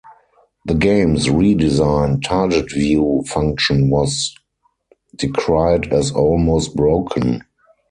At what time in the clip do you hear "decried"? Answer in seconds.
5.15-5.93